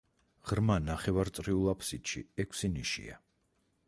[0.51, 3.21] ღრმა ნახევარწრიულ აფსიდში ექვსი ნიშია.